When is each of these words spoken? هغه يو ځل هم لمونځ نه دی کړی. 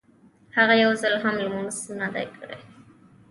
هغه 0.57 0.73
يو 0.83 0.91
ځل 1.01 1.13
هم 1.23 1.35
لمونځ 1.43 1.75
نه 1.99 2.07
دی 2.13 2.25
کړی. 2.35 2.59